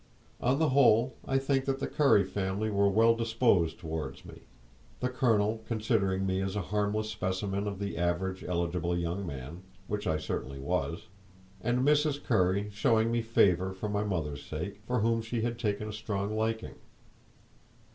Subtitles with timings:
[0.41, 4.41] On the whole, I think that the Currie family were well disposed toward me,
[4.99, 10.17] the colonel considering me as a harmless specimen of the average eligible young man,—which I
[10.17, 12.23] certainly was,—and Mrs.
[12.23, 16.35] Currie showing me favour for my mother's sake, for whom she had taken a strong
[16.35, 16.77] liking.